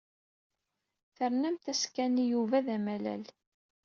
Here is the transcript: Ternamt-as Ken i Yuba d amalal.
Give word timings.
Ternamt-as 1.15 1.83
Ken 1.95 2.15
i 2.23 2.25
Yuba 2.31 2.65
d 2.65 2.67
amalal. 2.75 3.23